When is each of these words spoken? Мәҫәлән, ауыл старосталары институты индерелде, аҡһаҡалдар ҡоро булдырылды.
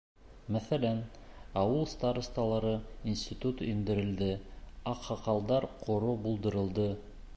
Мәҫәлән, 0.53 1.01
ауыл 1.63 1.85
старосталары 1.91 2.73
институты 3.13 3.69
индерелде, 3.75 4.31
аҡһаҡалдар 4.95 5.69
ҡоро 5.85 6.17
булдырылды. 6.25 6.89